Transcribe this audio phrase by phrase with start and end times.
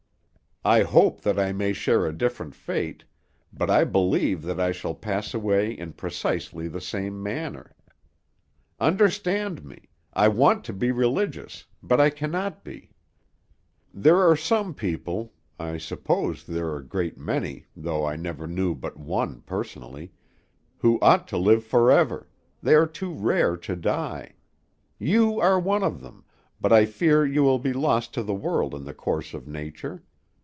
[0.63, 3.03] I hope that I may share a different fate,
[3.51, 7.71] but I believe that I shall pass away in precisely the same manner.
[8.79, 12.91] Understand me; I want to be religious, but I cannot be.
[13.91, 18.75] There are some people I suppose there are a great many, though I never knew
[18.75, 20.11] but one personally
[20.77, 22.27] who ought to live forever;
[22.61, 24.33] they are too rare to die.
[24.99, 26.23] You are one of them,
[26.59, 30.03] but I fear you will be lost to the world in the course of nature.